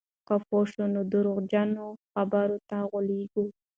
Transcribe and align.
که 0.27 0.35
پوه 0.47 0.63
شو، 0.71 0.83
نو 0.93 1.01
درواغجنو 1.11 1.85
خبرو 2.13 2.57
ته 2.69 2.77
غولېږو. 2.89 3.45